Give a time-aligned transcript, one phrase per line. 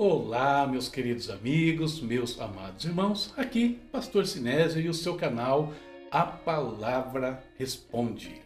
[0.00, 5.74] Olá, meus queridos amigos, meus amados irmãos, aqui Pastor Sinésio e o seu canal
[6.08, 8.40] A Palavra Responde.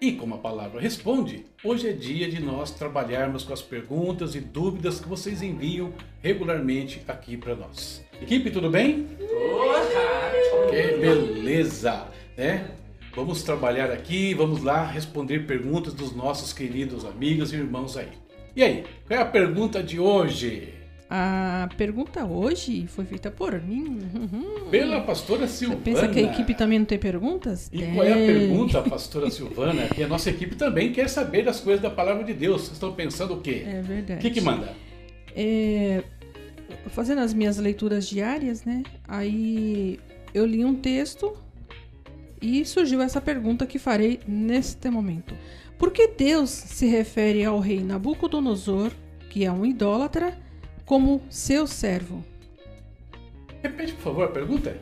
[0.00, 4.40] E como a palavra responde, hoje é dia de nós trabalharmos com as perguntas e
[4.40, 8.04] dúvidas que vocês enviam regularmente aqui para nós.
[8.20, 9.06] Equipe, tudo bem?
[9.56, 10.32] Olá!
[10.68, 12.81] Que beleza, né?
[13.14, 18.08] Vamos trabalhar aqui, vamos lá responder perguntas dos nossos queridos amigos e irmãos aí.
[18.56, 20.72] E aí, qual é a pergunta de hoje?
[21.10, 23.98] A pergunta hoje foi feita por mim.
[24.14, 24.70] Uhum.
[24.70, 25.80] Pela pastora Você Silvana.
[25.84, 27.68] pensa que a equipe também não tem perguntas?
[27.70, 27.94] E Tem.
[27.94, 29.88] qual é a pergunta, pastora Silvana?
[29.88, 32.62] Que a nossa equipe também quer saber das coisas da palavra de Deus.
[32.62, 33.62] Vocês estão pensando o quê?
[33.66, 34.20] É O verdade.
[34.22, 34.72] que que manda?
[35.36, 36.02] É,
[36.88, 38.82] fazendo as minhas leituras diárias, né?
[39.06, 40.00] Aí
[40.32, 41.36] eu li um texto
[42.42, 45.34] e surgiu essa pergunta que farei neste momento.
[45.78, 48.90] Por que Deus se refere ao rei Nabucodonosor,
[49.30, 50.36] que é um idólatra,
[50.84, 52.24] como seu servo?
[53.62, 54.76] Repete, por favor, a pergunta.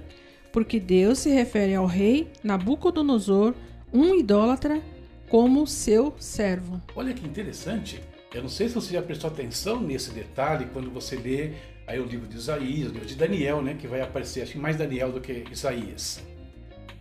[0.53, 3.55] Porque Deus se refere ao rei Nabucodonosor,
[3.93, 4.83] um idólatra,
[5.29, 6.81] como seu servo.
[6.97, 8.01] Olha que interessante.
[8.35, 11.53] Eu não sei se você já prestou atenção nesse detalhe quando você lê
[11.87, 13.75] aí o livro de Isaías, o livro de Daniel, né?
[13.75, 16.21] Que vai aparecer, acho que mais Daniel do que Isaías.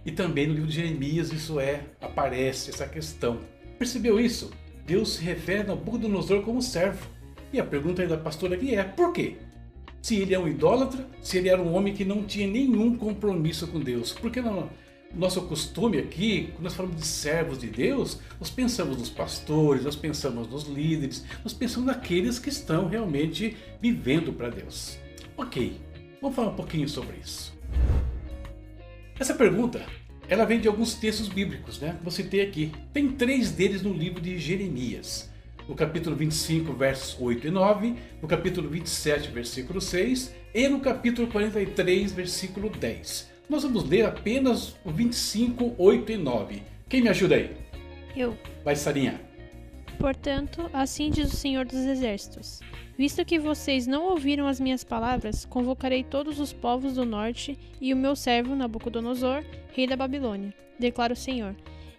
[0.05, 3.39] E também no livro de Jeremias isso é, aparece essa questão.
[3.77, 4.51] Percebeu isso?
[4.85, 7.07] Deus se refere a Nabucodonosor como servo.
[7.51, 9.37] E a pergunta da pastora aqui é, por quê?
[10.01, 13.67] Se ele é um idólatra, se ele era um homem que não tinha nenhum compromisso
[13.67, 14.13] com Deus.
[14.13, 14.69] Porque no
[15.13, 19.95] nosso costume aqui, quando nós falamos de servos de Deus, nós pensamos nos pastores, nós
[19.95, 24.97] pensamos nos líderes, nós pensamos naqueles que estão realmente vivendo para Deus.
[25.35, 25.79] Ok,
[26.21, 27.57] vamos falar um pouquinho sobre isso.
[29.19, 29.85] Essa pergunta,
[30.29, 31.97] ela vem de alguns textos bíblicos, né?
[32.01, 32.71] Vou citei aqui.
[32.93, 35.29] Tem três deles no livro de Jeremias.
[35.67, 41.27] No capítulo 25, versos 8 e 9, no capítulo 27, versículo 6 e no capítulo
[41.27, 43.29] 43, versículo 10.
[43.49, 46.63] Nós vamos ler apenas o 25, 8 e 9.
[46.87, 47.57] Quem me ajuda aí?
[48.15, 48.37] Eu.
[48.63, 49.28] Vai, Sarinha.
[49.99, 52.61] Portanto, assim diz o Senhor dos Exércitos:
[52.97, 57.93] Visto que vocês não ouviram as minhas palavras, convocarei todos os povos do norte e
[57.93, 59.43] o meu servo Nabucodonosor,
[59.73, 61.53] rei da Babilônia, declara o Senhor,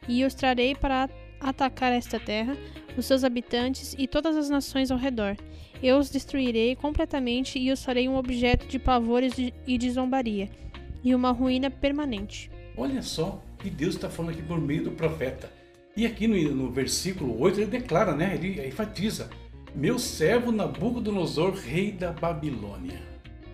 [0.08, 2.56] e os trarei para atacar esta terra,
[2.96, 5.36] os seus habitantes e todas as nações ao redor.
[5.82, 9.34] Eu os destruirei completamente e os farei um objeto de pavores
[9.66, 10.48] e de zombaria,
[11.04, 12.50] e uma ruína permanente.
[12.76, 15.59] Olha só que Deus está falando aqui por meio do profeta.
[15.96, 18.34] E aqui no, no versículo 8 ele declara, né?
[18.34, 19.28] Ele enfatiza:
[19.74, 23.00] Meu servo Nabucodonosor, rei da Babilônia.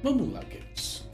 [0.02, 1.06] Vamos lá, queridos.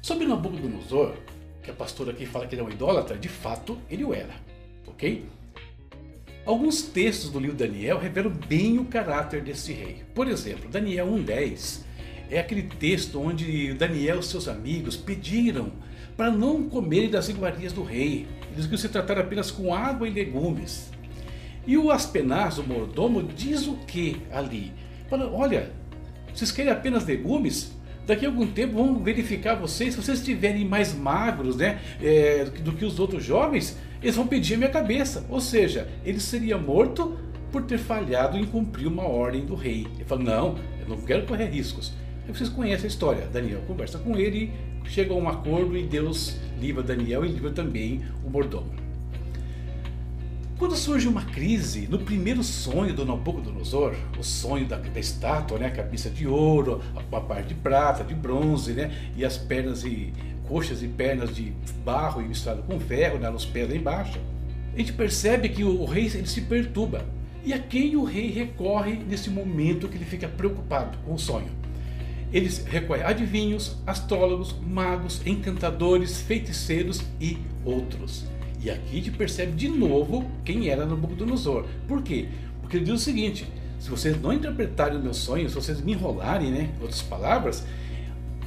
[0.00, 1.14] Sobre Nabucodonosor,
[1.62, 4.34] que a pastora aqui fala que ele é um idólatra, de fato ele o era,
[4.86, 5.24] ok?
[6.44, 10.02] Alguns textos do livro Daniel revelam bem o caráter desse rei.
[10.12, 11.82] Por exemplo, Daniel 1,10
[12.28, 15.70] é aquele texto onde Daniel e seus amigos pediram
[16.16, 18.26] para não comerem das iguarias do rei.
[18.54, 20.90] Queriam se tratar apenas com água e legumes.
[21.66, 24.72] E o Aspenaz, o mordomo, diz o que ali?
[25.08, 25.70] Fala, olha,
[26.34, 27.72] vocês querem apenas legumes?
[28.06, 32.72] Daqui a algum tempo vão verificar vocês, se vocês estiverem mais magros né, é, do
[32.72, 35.24] que os outros jovens, eles vão pedir a minha cabeça.
[35.28, 37.16] Ou seja, ele seria morto
[37.52, 39.86] por ter falhado em cumprir uma ordem do rei.
[39.94, 41.92] Ele fala, não, eu não quero correr riscos.
[42.26, 43.26] Aí vocês conhecem a história.
[43.32, 44.52] Daniel conversa com ele,
[44.84, 48.70] chega a um acordo e Deus livra Daniel e livra também o mordomo.
[50.58, 55.66] Quando surge uma crise, no primeiro sonho do Nabucodonosor, o sonho da, da estátua, né,
[55.66, 59.82] a cabeça de ouro, a, a parte de prata, de bronze, né, e as pernas
[59.82, 60.12] e
[60.46, 61.52] coxas e pernas de
[61.84, 64.20] barro e misturado com ferro, né, nos pés lá embaixo,
[64.72, 67.04] a gente percebe que o, o rei ele se perturba.
[67.44, 71.61] E a quem o rei recorre nesse momento que ele fica preocupado com o sonho?
[72.32, 78.24] Eles recorrem a adivinhos, astrólogos, magos, encantadores, feiticeiros e outros.
[78.62, 81.66] E aqui a gente percebe de novo quem era Nabucodonosor.
[81.86, 82.28] Por quê?
[82.60, 83.46] Porque ele diz o seguinte:
[83.78, 87.66] se vocês não interpretarem os meus sonhos, se vocês me enrolarem, né, em outras palavras,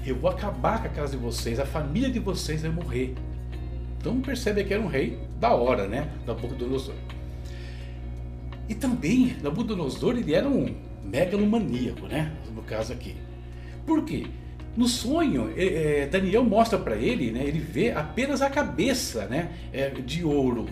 [0.05, 3.13] eu vou acabar com a casa de vocês, a família de vocês vai morrer.
[3.99, 6.95] Então percebe que era um rei da hora, né, Nabucodonosor.
[8.69, 10.73] E também Nabucodonosor ele era um
[11.03, 13.24] megalomaníaco, né, no caso aqui.
[13.85, 14.25] Por quê?
[14.75, 19.89] No sonho, é, Daniel mostra para ele, né, ele vê apenas a cabeça né, é,
[19.89, 20.65] de ouro.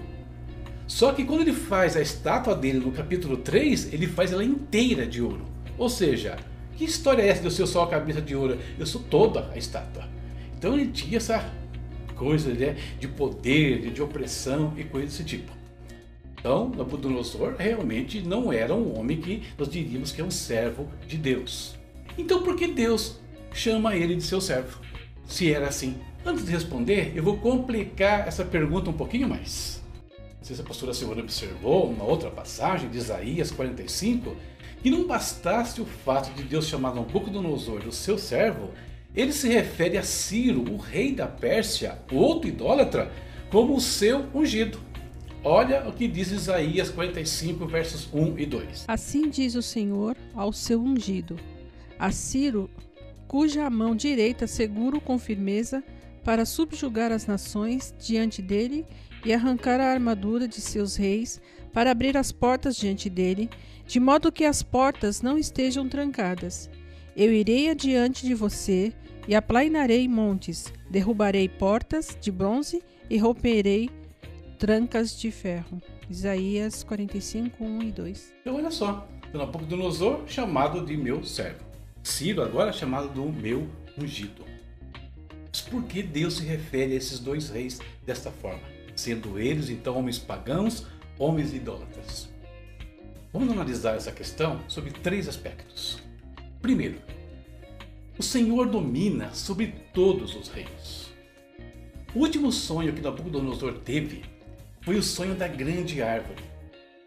[0.86, 5.06] Só que quando ele faz a estátua dele no capítulo 3, ele faz ela inteira
[5.06, 5.45] de ouro.
[5.77, 6.38] Ou seja,
[6.75, 8.57] que história é essa de eu ser só a cabeça de ouro?
[8.77, 10.07] Eu sou toda a estátua.
[10.57, 11.50] Então ele tinha essa
[12.15, 15.51] coisa né, de poder, de opressão e coisa desse tipo.
[16.38, 21.15] Então, Nabucodonosor realmente não era um homem que nós diríamos que é um servo de
[21.15, 21.81] Deus.
[22.17, 23.19] Então, por que Deus
[23.53, 24.79] chama ele de seu servo?
[25.25, 25.95] Se era assim.
[26.25, 29.81] Antes de responder, eu vou complicar essa pergunta um pouquinho mais.
[30.09, 34.35] Não sei se a pastora Silvana observou uma outra passagem de Isaías 45,
[34.81, 38.71] que não bastasse o fato de Deus chamar Nabucodonosor o seu servo,
[39.15, 43.11] ele se refere a Ciro, o rei da Pérsia, outro idólatra,
[43.50, 44.79] como o seu ungido.
[45.44, 48.85] Olha o que diz Isaías 45, versos 1 e 2.
[48.88, 51.38] Assim diz o Senhor ao seu ungido,
[52.03, 52.69] a Ciro,
[53.29, 55.81] cuja mão direita seguro com firmeza
[56.21, 58.85] para subjugar as nações diante dele
[59.23, 61.41] e arrancar a armadura de seus reis,
[61.71, 63.50] para abrir as portas diante dele,
[63.88, 66.69] de modo que as portas não estejam trancadas.
[67.15, 68.91] Eu irei adiante de você
[69.25, 73.89] e aplainarei montes, derrubarei portas de bronze e romperei
[74.59, 75.81] trancas de ferro.
[76.09, 78.33] Isaías 45, 1 e 2.
[78.41, 81.73] Então olha só, Nabucodonosor chamado de meu servo.
[82.03, 83.67] Ciro agora chamado do meu
[83.97, 84.44] ungido.
[85.50, 88.61] Mas por que Deus se refere a esses dois reis desta forma?
[88.95, 90.85] Sendo eles então homens pagãos,
[91.17, 92.29] homens idólatras.
[93.31, 96.00] Vamos analisar essa questão sobre três aspectos.
[96.61, 97.00] Primeiro,
[98.17, 101.11] o Senhor domina sobre todos os reinos.
[102.13, 104.23] O último sonho que Nabucodonosor teve
[104.81, 106.52] foi o sonho da grande árvore.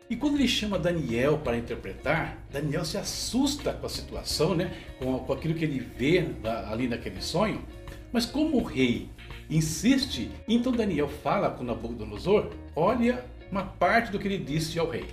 [0.09, 4.73] E quando ele chama Daniel para interpretar, Daniel se assusta com a situação, né?
[4.99, 6.25] com, com aquilo que ele vê
[6.71, 7.65] ali naquele sonho.
[8.13, 9.11] Mas como o rei
[9.51, 15.07] insiste, então Daniel fala com Nabucodonosor, olha uma parte do que ele disse ao rei.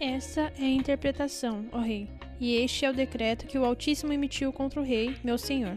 [0.00, 2.08] Essa é a interpretação, ó rei,
[2.40, 5.76] e este é o decreto que o Altíssimo emitiu contra o rei, meu senhor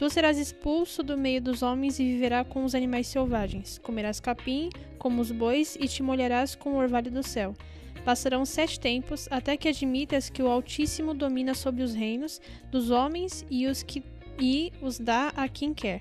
[0.00, 3.78] Tu serás expulso do meio dos homens e viverá com os animais selvagens.
[3.82, 7.54] Comerás capim, como os bois, e te molharás com o orvalho do céu.
[8.02, 13.44] Passarão sete tempos, até que admitas que o Altíssimo domina sobre os reinos dos homens
[13.50, 14.02] e os, que,
[14.40, 16.00] e os dá a quem quer.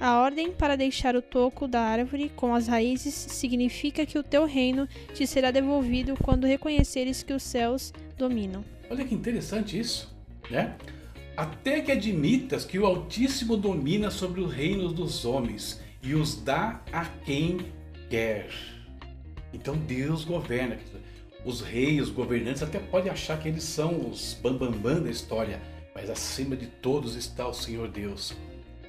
[0.00, 4.46] A ordem para deixar o toco da árvore com as raízes significa que o teu
[4.46, 8.64] reino te será devolvido quando reconheceres que os céus dominam.
[8.90, 10.10] Olha que interessante isso,
[10.50, 10.74] né?
[11.36, 16.82] Até que admitas que o Altíssimo domina sobre os reinos dos homens e os dá
[16.92, 17.58] a quem
[18.08, 18.48] quer.
[19.52, 20.78] Então Deus governa.
[21.44, 25.10] Os reis, os governantes até podem achar que eles são os bambambam bam, bam da
[25.10, 25.60] história,
[25.94, 28.36] mas acima de todos está o Senhor Deus.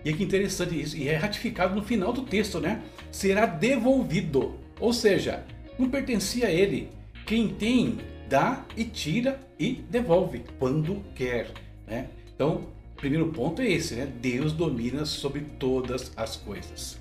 [0.03, 2.81] E é que interessante isso, e é ratificado no final do texto, né?
[3.11, 5.45] Será devolvido, ou seja,
[5.77, 6.89] não pertencia a ele.
[7.25, 11.51] Quem tem, dá e tira e devolve quando quer,
[11.87, 12.09] né?
[12.41, 12.63] Então,
[12.97, 14.11] primeiro ponto é esse, né?
[14.19, 16.99] Deus domina sobre todas as coisas.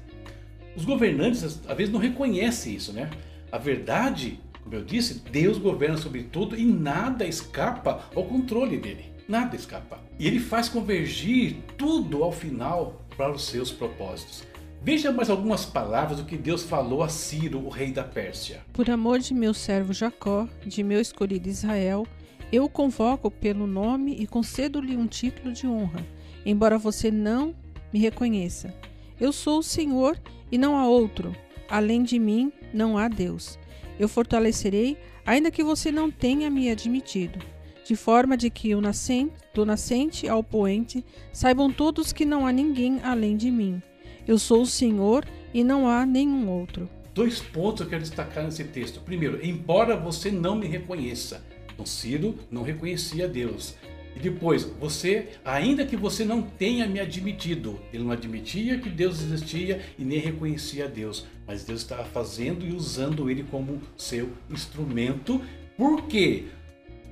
[0.77, 3.09] Os governantes às vezes não reconhecem isso, né?
[3.51, 9.07] A verdade, como eu disse, Deus governa sobre tudo e nada escapa ao controle dele.
[9.27, 9.99] Nada escapa.
[10.19, 14.45] E ele faz convergir tudo ao final para os seus propósitos.
[14.83, 18.61] Veja mais algumas palavras do que Deus falou a Ciro, o rei da Pérsia.
[18.75, 22.07] Por amor de meu servo Jacó, de meu escolhido Israel,
[22.53, 26.05] eu o convoco pelo nome e concedo-lhe um título de honra,
[26.45, 27.55] embora você não
[27.93, 28.75] me reconheça.
[29.21, 30.19] Eu sou o Senhor
[30.51, 31.35] e não há outro.
[31.69, 33.59] Além de mim, não há Deus.
[33.99, 37.39] Eu fortalecerei, ainda que você não tenha me admitido,
[37.85, 42.53] de forma de que o nascente, do nascente ao poente saibam todos que não há
[42.53, 43.81] ninguém além de mim.
[44.27, 46.89] Eu sou o Senhor e não há nenhum outro.
[47.15, 49.01] Dois pontos eu quero destacar nesse texto.
[49.01, 51.45] Primeiro, embora você não me reconheça,
[51.81, 53.75] então Ciro não reconhecia Deus.
[54.15, 59.23] E depois, você, ainda que você não tenha me admitido, ele não admitia que Deus
[59.23, 65.41] existia e nem reconhecia Deus, mas Deus estava fazendo e usando ele como seu instrumento.
[65.77, 66.47] Por quê?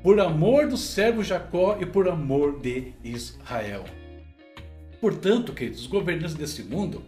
[0.02, 3.84] Por amor do servo Jacó e por amor de Israel.
[5.00, 7.02] Portanto, queridos, os governantes desse mundo,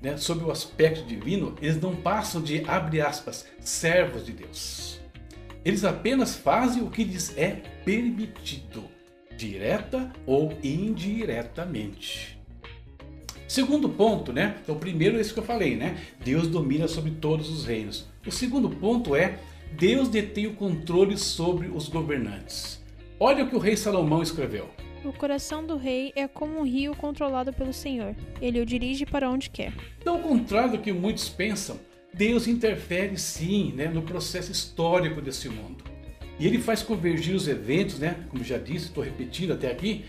[0.00, 5.03] né, sob o aspecto divino, eles não passam de, abre aspas, servos de Deus.
[5.64, 8.84] Eles apenas fazem o que lhes é permitido,
[9.36, 12.38] direta ou indiretamente.
[13.48, 14.56] Segundo ponto, né?
[14.62, 15.96] Então, primeiro esse que eu falei, né?
[16.24, 18.06] Deus domina sobre todos os reinos.
[18.26, 19.38] O segundo ponto é
[19.72, 22.82] Deus detém o controle sobre os governantes.
[23.18, 24.68] Olha o que o rei Salomão escreveu.
[25.04, 28.14] O coração do rei é como um rio controlado pelo Senhor.
[28.40, 29.72] Ele o dirige para onde quer.
[30.00, 31.78] Então, ao contrário do que muitos pensam,
[32.16, 35.82] Deus interfere sim né, no processo histórico desse mundo.
[36.38, 40.04] E ele faz convergir os eventos, né, como já disse, estou repetindo até aqui,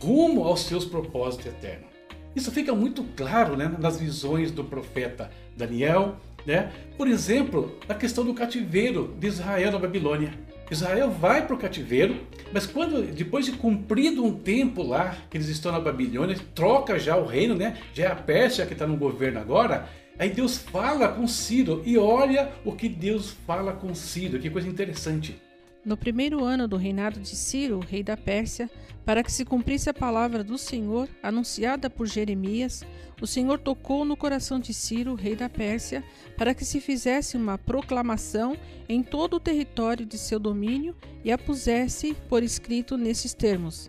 [0.00, 1.88] rumo aos seus propósitos eternos.
[2.34, 6.72] Isso fica muito claro né, nas visões do profeta Daniel Né?
[6.96, 10.32] Por exemplo, na questão do cativeiro de Israel na Babilônia.
[10.70, 12.16] Israel vai para o cativeiro,
[12.52, 17.16] mas quando depois de cumprido um tempo lá que eles estão na Babilônia, troca já
[17.16, 17.76] o reino, né?
[17.92, 19.88] Já é a Pérsia que está no governo agora.
[20.20, 24.68] Aí Deus fala com Ciro e olha o que Deus fala com Ciro, que coisa
[24.68, 25.40] interessante.
[25.82, 28.70] No primeiro ano do reinado de Ciro, rei da Pérsia,
[29.02, 32.84] para que se cumprisse a palavra do Senhor, anunciada por Jeremias,
[33.18, 36.04] o Senhor tocou no coração de Ciro, rei da Pérsia,
[36.36, 38.58] para que se fizesse uma proclamação
[38.90, 43.88] em todo o território de seu domínio e a pusesse por escrito nesses termos: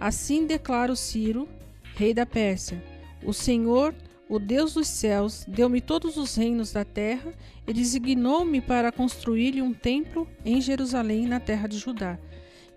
[0.00, 1.48] Assim declara Ciro,
[1.94, 2.82] rei da Pérsia:
[3.24, 3.94] O Senhor,
[4.28, 7.32] o Deus dos céus, deu-me todos os reinos da terra
[7.66, 12.18] e designou-me para construir-lhe um templo em Jerusalém, na terra de Judá.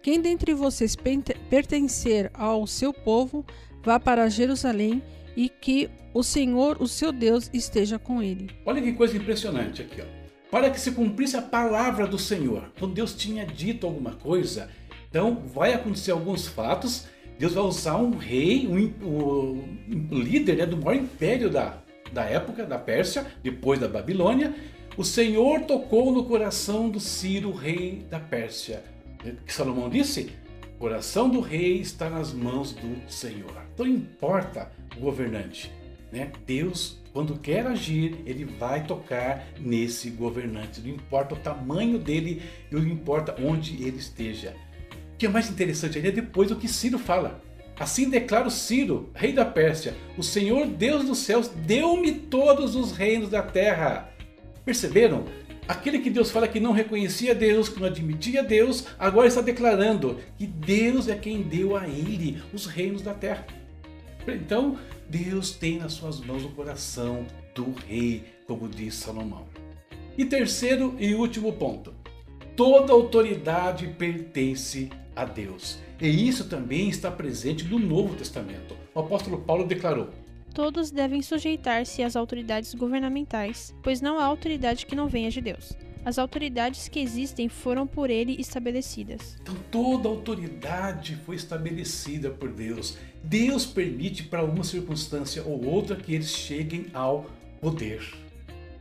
[0.01, 0.95] Quem dentre vocês
[1.49, 3.45] pertencer ao seu povo,
[3.83, 5.03] vá para Jerusalém
[5.35, 8.49] e que o Senhor, o seu Deus, esteja com ele.
[8.65, 10.21] Olha que coisa impressionante aqui, ó.
[10.49, 12.69] Para que se cumprisse a palavra do Senhor.
[12.75, 14.69] Então Deus tinha dito alguma coisa.
[15.09, 17.07] Então vai acontecer alguns fatos.
[17.41, 19.63] Deus vai usar um rei, um,
[20.11, 21.81] um líder né, do maior império da,
[22.13, 24.53] da época, da Pérsia, depois da Babilônia.
[24.95, 28.83] O Senhor tocou no coração do Ciro, rei da Pérsia.
[29.43, 30.31] Que Salomão disse:
[30.75, 33.51] o coração do rei está nas mãos do Senhor.
[33.73, 35.71] Então importa o governante.
[36.11, 36.31] Né?
[36.45, 40.79] Deus, quando quer agir, ele vai tocar nesse governante.
[40.79, 44.55] Não importa o tamanho dele, não importa onde ele esteja.
[45.21, 47.43] Que é mais interessante ainda é depois o que Ciro fala.
[47.79, 52.91] Assim declara o Ciro, rei da Pérsia: O Senhor Deus dos céus deu-me todos os
[52.91, 54.11] reinos da terra.
[54.65, 55.25] Perceberam?
[55.67, 60.17] Aquele que Deus fala que não reconhecia Deus, que não admitia Deus, agora está declarando
[60.39, 63.45] que Deus é quem deu a ele os reinos da terra.
[64.27, 69.45] Então, Deus tem nas suas mãos o coração do rei, como diz Salomão.
[70.17, 71.93] E terceiro e último ponto:
[72.55, 74.89] toda autoridade pertence
[75.21, 75.79] a Deus.
[75.99, 78.75] E isso também está presente no Novo Testamento.
[78.93, 80.09] O apóstolo Paulo declarou:
[80.53, 85.73] Todos devem sujeitar-se às autoridades governamentais, pois não há autoridade que não venha de Deus.
[86.03, 89.37] As autoridades que existem foram por ele estabelecidas.
[89.41, 92.97] Então toda autoridade foi estabelecida por Deus.
[93.23, 97.29] Deus permite para uma circunstância ou outra que eles cheguem ao
[97.61, 98.01] poder.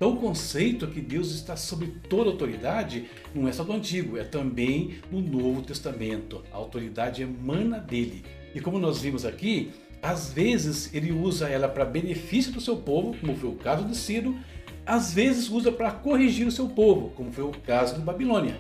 [0.01, 3.05] Então o conceito que Deus está sobre toda autoridade
[3.35, 6.43] não é só do Antigo, é também no Novo Testamento.
[6.51, 8.25] A autoridade emana dele.
[8.55, 13.15] E como nós vimos aqui, às vezes ele usa ela para benefício do seu povo,
[13.21, 14.39] como foi o caso de Ciro,
[14.87, 18.59] às vezes usa para corrigir o seu povo, como foi o caso de Babilônia,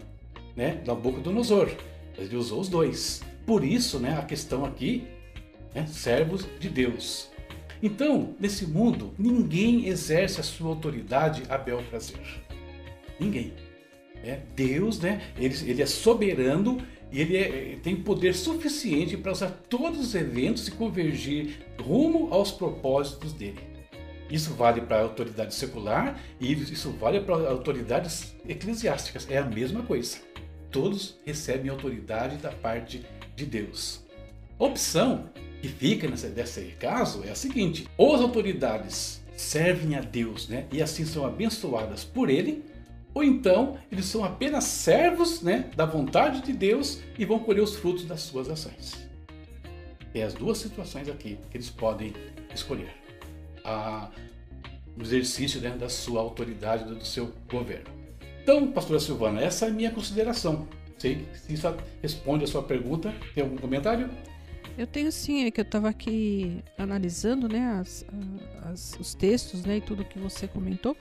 [0.55, 1.71] né, da boca do Nosor.
[2.19, 3.23] Ele usou os dois.
[3.47, 5.05] Por isso, né, a questão aqui,
[5.75, 7.30] né, servos de Deus.
[7.83, 12.21] Então, nesse mundo, ninguém exerce a sua autoridade a bel prazer.
[13.19, 13.53] Ninguém.
[14.23, 16.79] É, Deus, né, ele, ele é soberano
[17.11, 22.53] e ele é, tem poder suficiente para usar todos os eventos e convergir rumo aos
[22.53, 23.61] propósitos dele.
[24.31, 29.27] Isso vale para a autoridade secular e isso vale para autoridades eclesiásticas.
[29.29, 30.19] É a mesma coisa.
[30.71, 34.05] Todos recebem autoridade da parte de Deus.
[34.57, 35.31] Opção
[35.61, 40.67] que fica nesse, nesse caso é a seguinte: ou as autoridades servem a Deus né,
[40.73, 42.65] e assim são abençoadas por Ele,
[43.15, 47.77] ou então eles são apenas servos né, da vontade de Deus e vão colher os
[47.77, 49.09] frutos das suas ações.
[50.15, 52.13] É as duas situações aqui que eles podem
[52.55, 52.93] escolher
[53.65, 54.11] a,
[54.99, 57.89] o exercício né, da sua autoridade, do seu governo.
[58.43, 60.67] Então, pastora Silvana, essa é a minha consideração.
[60.99, 63.15] Sei se isso responde a sua pergunta.
[63.35, 64.11] Tem algum comentário?
[64.81, 68.03] Eu tenho sim, é que eu estava aqui analisando né, as,
[68.63, 70.97] as, os textos né, e tudo que você comentou.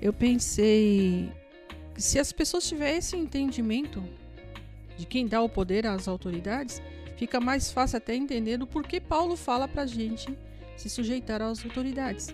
[0.00, 1.30] Eu pensei
[1.94, 4.02] que se as pessoas tiverem esse entendimento
[4.96, 6.80] de quem dá o poder às autoridades,
[7.18, 10.34] fica mais fácil até entender do porquê Paulo fala para a gente
[10.74, 12.32] se sujeitar às autoridades.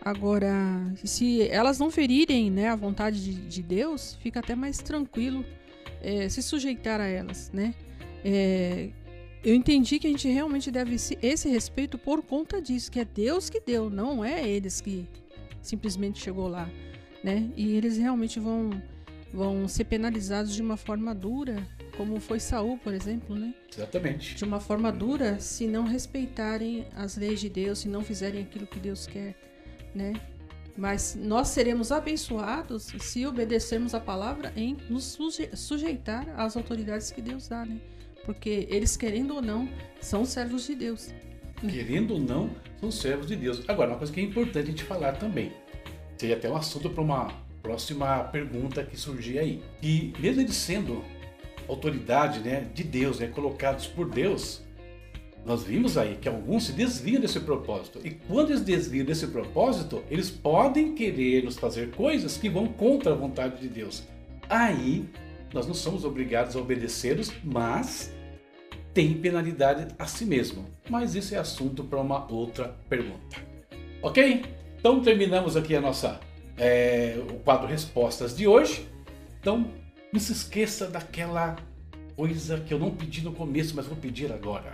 [0.00, 0.54] Agora,
[1.02, 5.44] se elas não ferirem né, a vontade de, de Deus, fica até mais tranquilo
[6.00, 7.74] é, se sujeitar a elas, né?
[8.24, 8.90] É,
[9.44, 13.48] eu entendi que a gente realmente deve esse respeito por conta disso, que é Deus
[13.48, 15.06] que deu, não é eles que
[15.62, 16.68] simplesmente chegou lá,
[17.24, 17.50] né?
[17.56, 18.70] E eles realmente vão
[19.32, 21.64] vão ser penalizados de uma forma dura
[21.96, 23.54] como foi Saul, por exemplo, né?
[23.70, 24.34] Exatamente.
[24.34, 28.66] De uma forma dura, se não respeitarem as leis de Deus, se não fizerem aquilo
[28.66, 29.36] que Deus quer,
[29.94, 30.14] né?
[30.76, 35.18] Mas nós seremos abençoados se obedecermos a palavra em nos
[35.54, 37.78] sujeitar às autoridades que Deus dá, né?
[38.24, 39.68] Porque eles, querendo ou não,
[40.00, 41.12] são servos de Deus.
[41.60, 42.50] Querendo ou não,
[42.80, 43.62] são servos de Deus.
[43.68, 45.52] Agora, uma coisa que é importante a gente falar também.
[46.16, 47.28] seria até um assunto para uma
[47.62, 49.62] próxima pergunta que surgir aí.
[49.82, 51.04] E mesmo eles sendo
[51.68, 54.62] autoridade né, de Deus, né, colocados por Deus,
[55.44, 58.00] nós vimos aí que alguns se desviam desse propósito.
[58.04, 63.12] E quando eles desviam desse propósito, eles podem querer nos fazer coisas que vão contra
[63.12, 64.02] a vontade de Deus.
[64.48, 65.08] Aí
[65.52, 68.12] nós não somos obrigados a obedecê-los, mas
[68.94, 70.64] tem penalidade a si mesmo.
[70.88, 73.36] Mas isso é assunto para uma outra pergunta.
[74.02, 74.44] Ok?
[74.78, 76.20] Então terminamos aqui a nossa
[76.56, 78.88] é, o quadro respostas de hoje.
[79.40, 79.70] Então
[80.12, 81.56] não se esqueça daquela
[82.16, 84.72] coisa que eu não pedi no começo, mas vou pedir agora.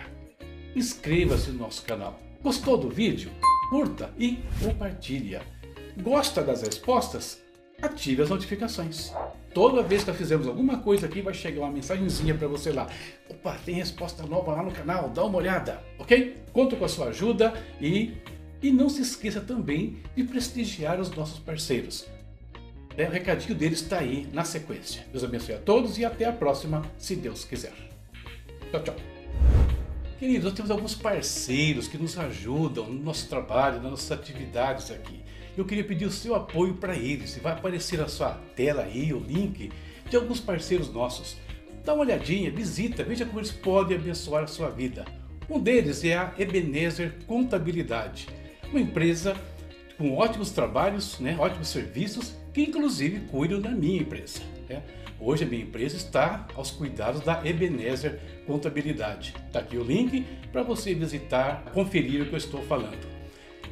[0.75, 2.21] Inscreva-se no nosso canal.
[2.42, 3.30] Gostou do vídeo?
[3.71, 5.42] Curta e compartilha.
[6.02, 7.42] Gosta das respostas?
[7.80, 9.12] Ative as notificações.
[9.56, 12.86] Toda vez que fizermos alguma coisa aqui, vai chegar uma mensagenzinha para você lá.
[13.26, 16.36] Opa, tem resposta nova lá no canal, dá uma olhada, ok?
[16.52, 18.12] Conto com a sua ajuda e,
[18.60, 22.06] e não se esqueça também de prestigiar os nossos parceiros.
[22.98, 25.06] É, o recadinho deles está aí na sequência.
[25.10, 27.72] Deus abençoe a todos e até a próxima, se Deus quiser.
[28.70, 28.96] Tchau, tchau.
[30.18, 35.25] Queridos, nós temos alguns parceiros que nos ajudam no nosso trabalho, nas nossas atividades aqui
[35.56, 37.38] eu queria pedir o seu apoio para eles.
[37.42, 39.70] Vai aparecer na sua tela aí o link
[40.08, 41.36] de alguns parceiros nossos.
[41.84, 45.04] Dá uma olhadinha, visita, veja como eles podem abençoar a sua vida.
[45.48, 48.26] Um deles é a Ebenezer Contabilidade,
[48.70, 49.36] uma empresa
[49.96, 54.40] com ótimos trabalhos, né, ótimos serviços, que inclusive cuidam da minha empresa.
[54.68, 54.82] Né?
[55.18, 59.34] Hoje a minha empresa está aos cuidados da Ebenezer Contabilidade.
[59.46, 63.06] Está aqui o link para você visitar, conferir o que eu estou falando.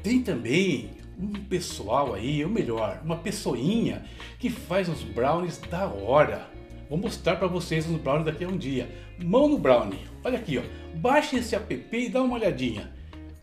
[0.03, 4.05] Tem também um pessoal aí, ou melhor, uma pessoinha
[4.39, 6.49] que faz uns brownies da hora.
[6.89, 8.89] Vou mostrar para vocês os brownies daqui a um dia.
[9.19, 10.01] Mão no brownie.
[10.23, 10.63] Olha aqui, ó.
[10.97, 12.93] Baixe esse app e dá uma olhadinha.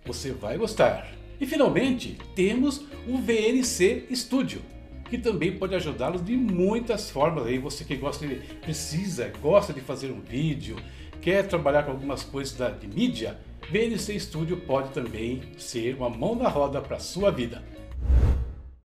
[0.06, 1.08] Você vai gostar.
[1.40, 4.62] E finalmente, temos o VNC Studio,
[5.10, 7.48] que também pode ajudá-los de muitas formas.
[7.48, 10.78] Aí você que gosta de, precisa, gosta de fazer um vídeo,
[11.20, 13.40] quer trabalhar com algumas coisas da, de mídia,
[13.72, 17.64] VNC Studio pode também ser uma mão na roda para sua vida.